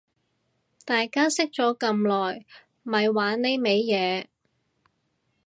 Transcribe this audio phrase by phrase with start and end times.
[0.83, 2.43] 大家識咗咁耐
[2.81, 4.25] 咪玩呢味嘢